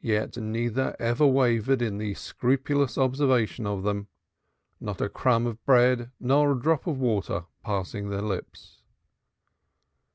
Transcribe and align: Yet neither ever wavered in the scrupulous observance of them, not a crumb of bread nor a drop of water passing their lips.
Yet 0.00 0.38
neither 0.38 0.96
ever 0.98 1.26
wavered 1.26 1.82
in 1.82 1.98
the 1.98 2.14
scrupulous 2.14 2.96
observance 2.96 3.60
of 3.66 3.82
them, 3.82 4.08
not 4.80 5.02
a 5.02 5.10
crumb 5.10 5.46
of 5.46 5.62
bread 5.66 6.10
nor 6.18 6.52
a 6.52 6.58
drop 6.58 6.86
of 6.86 6.96
water 6.96 7.44
passing 7.62 8.08
their 8.08 8.22
lips. 8.22 8.80